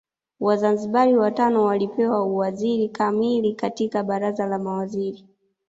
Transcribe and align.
Wazanzibari 0.39 1.15
watano 1.17 1.63
walipewa 1.63 2.23
uwaziri 2.23 2.89
kamili 2.89 3.53
katika 3.55 4.03
Baraza 4.03 4.45
la 4.45 4.59
Mawaziri 4.59 5.25